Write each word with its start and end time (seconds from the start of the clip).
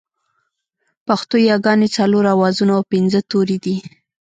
پښتو 1.07 1.35
ياگانې 1.51 1.87
څلور 1.97 2.23
آوازونه 2.35 2.71
او 2.77 2.83
پينځه 2.91 3.19
توري 3.29 3.57
دي 3.65 3.75